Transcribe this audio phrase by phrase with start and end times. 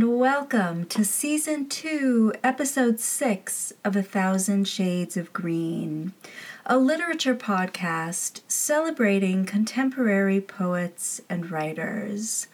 [0.00, 6.12] and welcome to Season 2, Episode 6 of A Thousand Shades of Green,
[6.64, 12.46] a literature podcast celebrating contemporary poets and writers.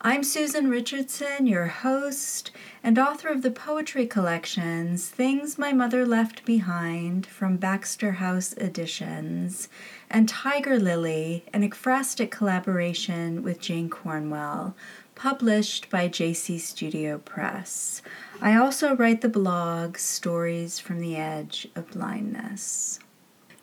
[0.00, 2.52] I'm Susan Richardson, your host
[2.84, 9.68] and author of the poetry collections Things My Mother Left Behind from Baxter House Editions
[10.08, 14.76] and Tiger Lily, an ekphrastic collaboration with Jane Cornwell
[15.14, 18.02] published by JC Studio Press.
[18.40, 22.98] I also write the blog Stories from the Edge of Blindness.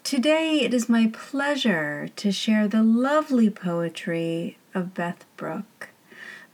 [0.04, 5.90] Today it is my pleasure to share the lovely poetry of Beth Brooke.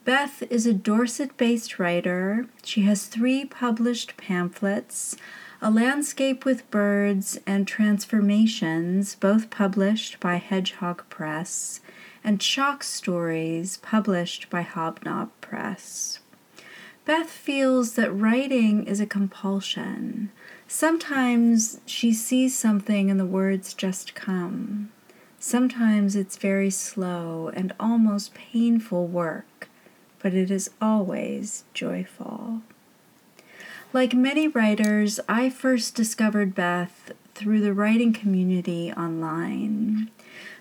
[0.03, 2.47] Beth is a Dorset based writer.
[2.63, 5.15] She has three published pamphlets
[5.61, 11.79] A Landscape with Birds and Transformations, both published by Hedgehog Press,
[12.25, 16.19] and Chalk Stories, published by Hobnob Press.
[17.05, 20.31] Beth feels that writing is a compulsion.
[20.67, 24.91] Sometimes she sees something and the words just come.
[25.39, 29.69] Sometimes it's very slow and almost painful work,
[30.17, 32.63] but it is always joyful.
[33.93, 40.09] Like many writers, I first discovered Beth through the writing community online.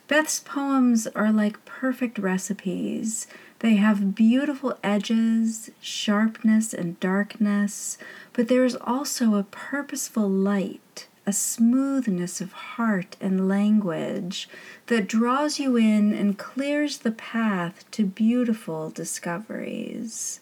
[0.06, 3.26] Beth's poems are like perfect recipes.
[3.60, 7.96] They have beautiful edges, sharpness, and darkness,
[8.34, 14.46] but there is also a purposeful light, a smoothness of heart and language
[14.88, 20.38] that draws you in and clears the path to beautiful discoveries.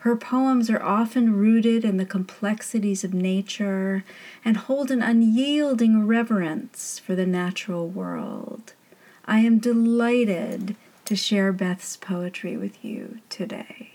[0.00, 4.04] Her poems are often rooted in the complexities of nature
[4.44, 8.74] and hold an unyielding reverence for the natural world.
[9.24, 10.74] I am delighted
[11.04, 13.90] to share Beth's poetry with you today.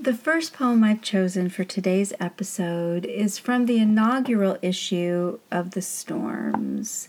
[0.00, 5.82] The first poem I've chosen for today's episode is from the inaugural issue of The
[5.82, 7.08] Storms.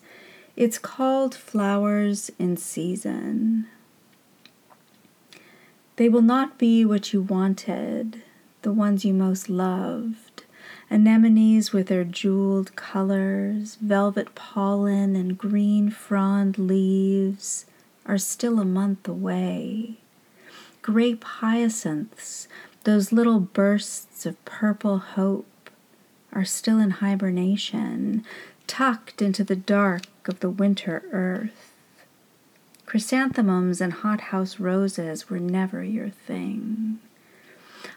[0.55, 3.67] It's called Flowers in Season.
[5.95, 8.21] They will not be what you wanted
[8.63, 10.43] the ones you most loved.
[10.89, 17.65] Anemones with their jeweled colors, velvet pollen, and green frond leaves
[18.05, 19.95] are still a month away.
[20.81, 22.47] Grape hyacinths,
[22.83, 25.69] those little bursts of purple hope,
[26.31, 28.25] are still in hibernation,
[28.67, 31.73] tucked into the dark of the winter earth.
[32.85, 36.99] Chrysanthemums and hothouse roses were never your thing.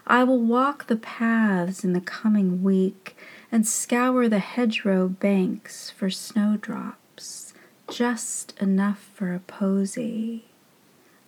[0.09, 3.17] I will walk the paths in the coming week
[3.51, 7.53] and scour the hedgerow banks for snowdrops,
[7.89, 10.45] just enough for a posy,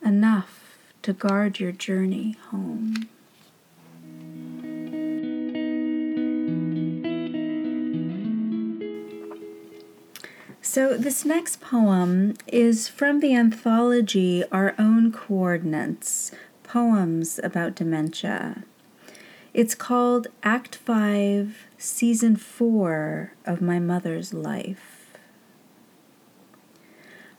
[0.02, 3.10] enough to guard your journey home.
[10.62, 16.32] So, this next poem is from the anthology Our Own Coordinates
[16.64, 18.64] Poems about Dementia.
[19.52, 25.18] It's called Act 5, Season 4 of My Mother's Life.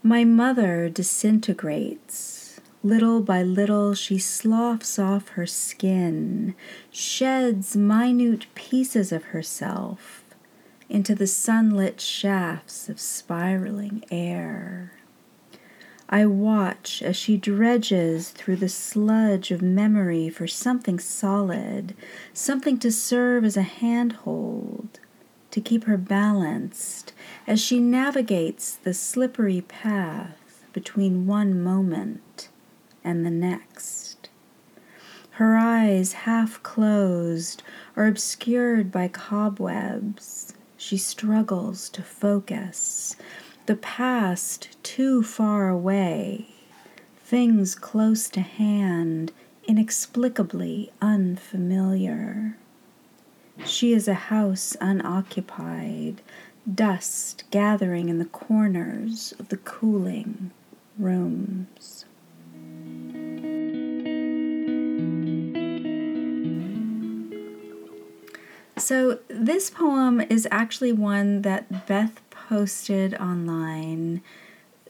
[0.03, 2.61] My mother disintegrates.
[2.83, 6.57] Little by little, she sloughs off her skin,
[6.91, 10.25] sheds minute pieces of herself
[10.89, 14.95] into the sunlit shafts of spiraling air.
[16.13, 21.95] I watch as she dredges through the sludge of memory for something solid,
[22.35, 24.99] something to serve as a handhold,
[25.53, 27.13] to keep her balanced
[27.47, 32.49] as she navigates the slippery path between one moment
[33.05, 34.31] and the next.
[35.33, 37.63] Her eyes, half closed,
[37.95, 40.55] are obscured by cobwebs.
[40.77, 43.15] She struggles to focus
[43.71, 46.45] the past too far away,
[47.19, 49.31] things close to hand,
[49.63, 52.57] inexplicably unfamiliar.
[53.65, 56.21] She is a house unoccupied,
[56.75, 60.51] dust gathering in the corners of the cooling
[60.99, 62.07] rooms.
[68.77, 72.21] So, this poem is actually one that Beth
[72.51, 74.21] posted online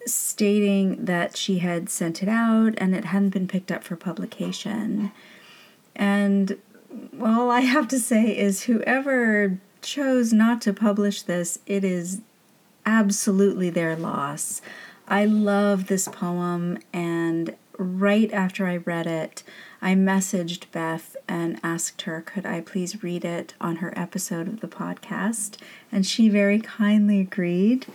[0.07, 5.12] stating that she had sent it out and it hadn't been picked up for publication.
[5.95, 6.57] And
[7.21, 12.23] all I have to say is whoever chose not to publish this, it is
[12.87, 14.62] absolutely their loss.
[15.07, 19.43] I love this poem, and right after I read it,
[19.83, 24.61] I messaged Beth and asked her, could I please read it on her episode of
[24.61, 25.56] the podcast?
[25.93, 27.87] And she very kindly agreed.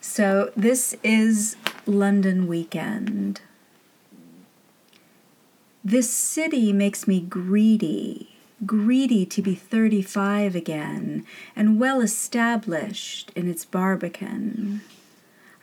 [0.00, 1.56] So this is
[1.86, 3.42] London Weekend.
[5.84, 13.66] This city makes me greedy, greedy to be 35 again and well established in its
[13.66, 14.80] barbican.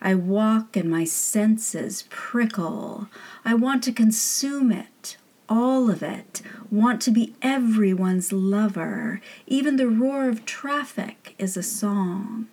[0.00, 3.08] I walk and my senses prickle.
[3.44, 5.16] I want to consume it,
[5.48, 9.20] all of it, want to be everyone's lover.
[9.46, 12.46] Even the roar of traffic is a song.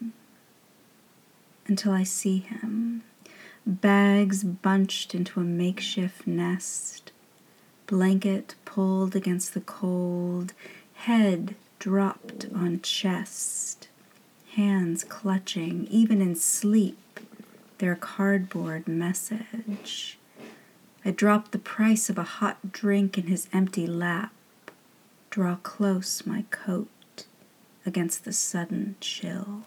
[1.68, 3.04] Until I see him,
[3.66, 7.12] bags bunched into a makeshift nest,
[7.88, 10.54] blanket pulled against the cold,
[10.96, 13.88] head dropped on chest,
[14.56, 17.20] hands clutching, even in sleep,
[17.80, 20.18] their cardboard message.
[21.06, 24.34] I drop the price of a hot drink in his empty lap,
[25.30, 27.26] draw close my coat
[27.86, 29.64] against the sudden chill.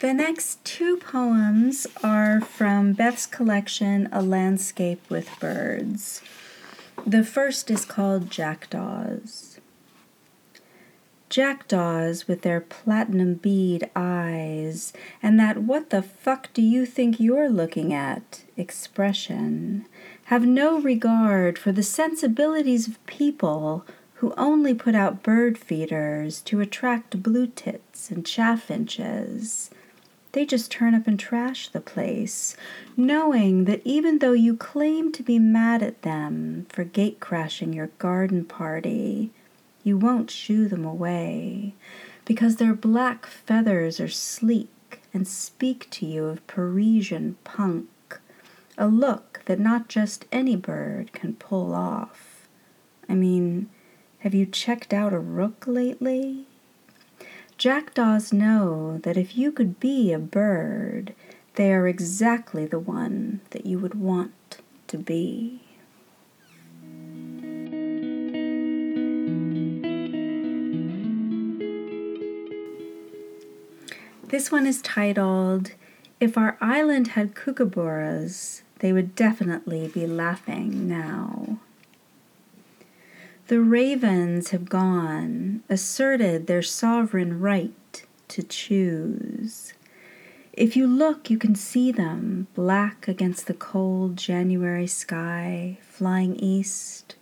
[0.00, 6.20] The next two poems are from Beth's collection, A Landscape with Birds.
[7.06, 9.53] The first is called Jackdaws.
[11.34, 17.48] Jackdaws with their platinum bead eyes and that what the fuck do you think you're
[17.48, 18.44] looking at?
[18.56, 19.84] Expression.
[20.26, 23.84] Have no regard for the sensibilities of people
[24.18, 29.70] who only put out bird feeders to attract blue tits and chaffinches
[30.30, 32.56] they just turn up and trash the place,
[32.96, 37.86] knowing that even though you claim to be mad at them for gate crashing your
[37.98, 39.30] garden party,
[39.84, 41.74] you won't shoo them away
[42.24, 44.68] because their black feathers are sleek
[45.12, 47.88] and speak to you of Parisian punk,
[48.76, 52.48] a look that not just any bird can pull off.
[53.08, 53.68] I mean,
[54.20, 56.46] have you checked out a rook lately?
[57.58, 61.14] Jackdaws know that if you could be a bird,
[61.54, 64.58] they are exactly the one that you would want
[64.88, 65.63] to be.
[74.34, 75.74] This one is titled,
[76.18, 81.60] If Our Island Had Kookaburras, They Would Definitely Be Laughing Now.
[83.46, 89.72] The ravens have gone, asserted their sovereign right to choose.
[90.52, 97.14] If you look, you can see them, black against the cold January sky, flying east.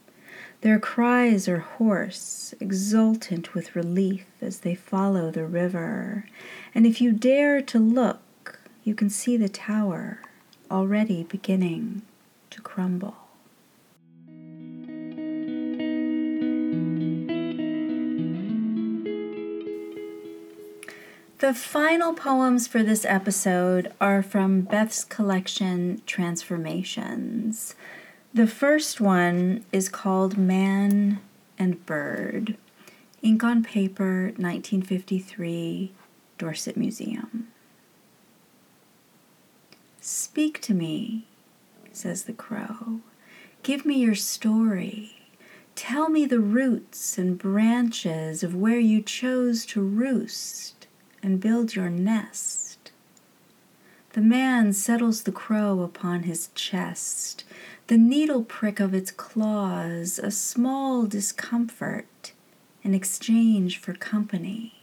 [0.62, 6.24] Their cries are hoarse, exultant with relief as they follow the river.
[6.72, 10.22] And if you dare to look, you can see the tower
[10.70, 12.02] already beginning
[12.50, 13.16] to crumble.
[21.40, 27.74] The final poems for this episode are from Beth's collection Transformations.
[28.34, 31.20] The first one is called Man
[31.58, 32.56] and Bird,
[33.20, 35.92] ink on paper, 1953,
[36.38, 37.48] Dorset Museum.
[40.00, 41.26] Speak to me,
[41.92, 43.00] says the crow.
[43.62, 45.28] Give me your story.
[45.74, 50.86] Tell me the roots and branches of where you chose to roost
[51.22, 52.92] and build your nest.
[54.14, 57.44] The man settles the crow upon his chest,
[57.88, 62.32] the needle prick of its claws, a small discomfort
[62.82, 64.74] in exchange for company,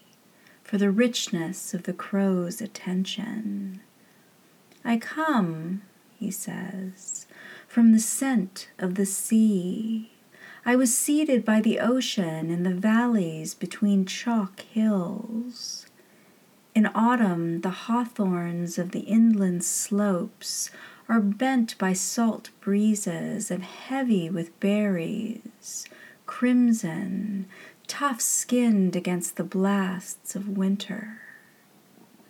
[0.63, 3.81] for the richness of the crow's attention.
[4.83, 5.81] I come,
[6.17, 7.25] he says,
[7.67, 10.11] from the scent of the sea.
[10.65, 15.85] I was seated by the ocean in the valleys between chalk hills.
[16.75, 20.69] In autumn, the hawthorns of the inland slopes
[21.09, 25.85] are bent by salt breezes and heavy with berries,
[26.27, 27.47] crimson,
[27.87, 31.19] tough skinned against the blasts of winter.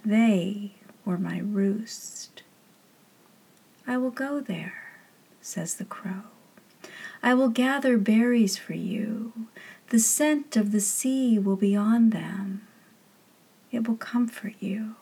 [0.06, 2.44] They were my roost.
[3.86, 4.94] I will go there,
[5.42, 6.24] says the crow.
[7.22, 9.34] I will gather berries for you.
[9.90, 12.66] The scent of the sea will be on them.
[13.72, 14.96] It will comfort you.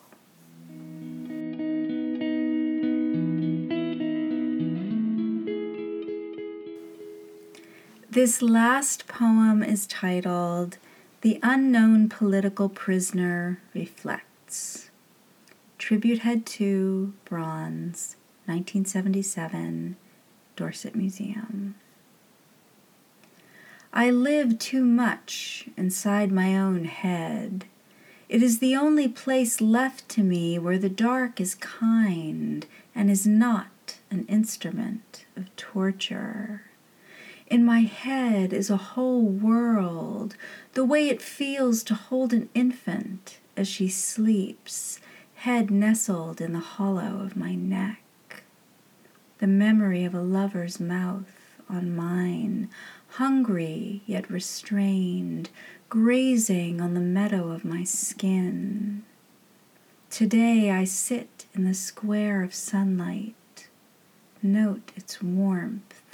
[8.09, 10.77] This last poem is titled
[11.19, 14.89] The Unknown Political Prisoner Reflects.
[15.77, 19.97] Tribute Head 2, Bronze, 1977,
[20.55, 21.75] Dorset Museum.
[23.91, 27.65] I live too much inside my own head.
[28.29, 33.27] It is the only place left to me where the dark is kind and is
[33.27, 36.66] not an instrument of torture.
[37.49, 40.35] In my head is a whole world,
[40.73, 44.99] the way it feels to hold an infant as she sleeps,
[45.35, 48.43] head nestled in the hollow of my neck.
[49.37, 52.69] The memory of a lover's mouth on mine,
[53.11, 55.49] hungry yet restrained,
[55.87, 59.03] grazing on the meadow of my skin.
[60.09, 63.69] Today I sit in the square of sunlight,
[64.43, 66.06] note its warmth.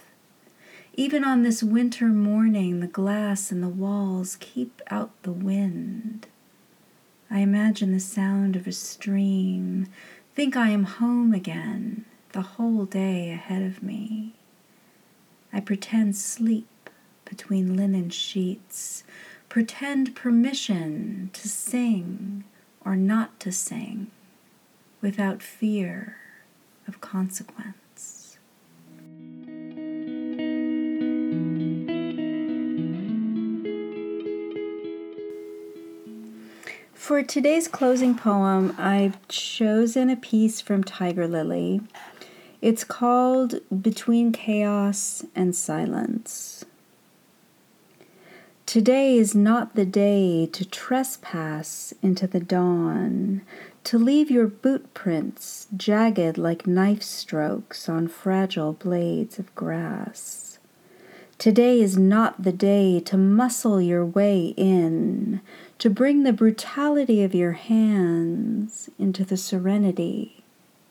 [0.96, 6.28] Even on this winter morning, the glass and the walls keep out the wind.
[7.32, 9.88] I imagine the sound of a stream,
[10.36, 14.36] think I am home again, the whole day ahead of me.
[15.52, 16.92] I pretend sleep
[17.26, 19.04] between linen sheets,
[19.50, 22.44] pretend permission to sing
[22.86, 24.12] or not to sing
[25.02, 26.18] without fear
[26.88, 27.78] of consequence.
[37.04, 41.82] For today's closing poem, I've chosen a piece from Tiger Lily.
[42.62, 46.64] It's called Between Chaos and Silence.
[48.66, 53.42] Today is not the day to trespass into the dawn,
[53.84, 60.58] to leave your boot prints jagged like knife strokes on fragile blades of grass.
[61.38, 65.42] Today is not the day to muscle your way in,
[65.84, 70.42] to bring the brutality of your hands into the serenity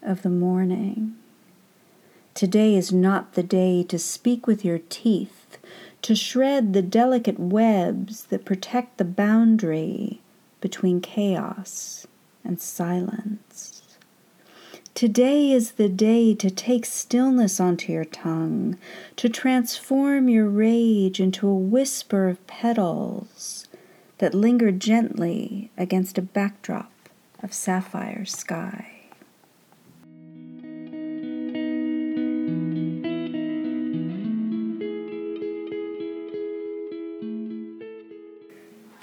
[0.03, 1.17] of the morning.
[2.35, 5.57] Today is not the day to speak with your teeth,
[6.03, 10.21] to shred the delicate webs that protect the boundary
[10.61, 12.07] between chaos
[12.45, 13.97] and silence.
[14.95, 18.77] Today is the day to take stillness onto your tongue,
[19.17, 23.62] to transform your rage into a whisper of petals
[24.23, 26.93] that linger gently against a backdrop
[27.43, 28.87] of sapphire sky.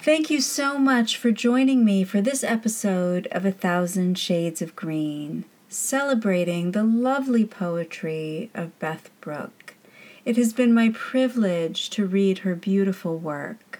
[0.00, 4.74] Thank you so much for joining me for this episode of A Thousand Shades of
[4.74, 9.74] Green, celebrating the lovely poetry of Beth Brooke.
[10.24, 13.79] It has been my privilege to read her beautiful work.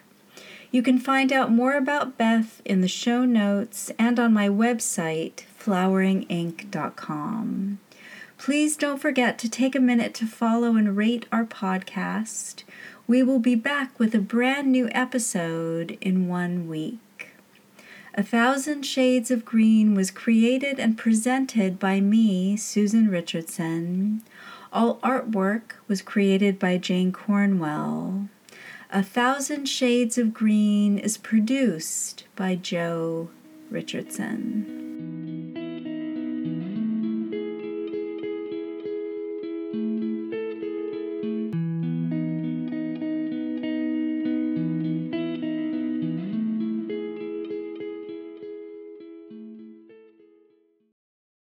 [0.73, 5.43] You can find out more about Beth in the show notes and on my website,
[5.61, 7.81] floweringinc.com.
[8.39, 12.63] Please don't forget to take a minute to follow and rate our podcast.
[13.09, 17.31] We will be back with a brand new episode in one week.
[18.15, 24.23] A Thousand Shades of Green was created and presented by me, Susan Richardson.
[24.73, 28.29] All artwork was created by Jane Cornwell.
[28.93, 33.31] A Thousand Shades of Green is produced by Joe
[33.71, 34.90] Richardson.